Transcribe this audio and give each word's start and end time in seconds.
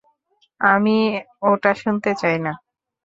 আমি 0.61 0.97
ওটা 1.43 1.71
শুনতে 1.81 2.11
চাই 2.21 2.37
না। 2.45 2.53